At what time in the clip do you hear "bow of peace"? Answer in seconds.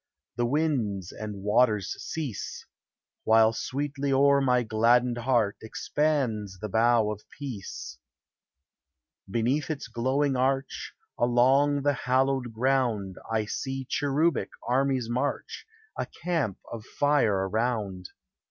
6.69-7.99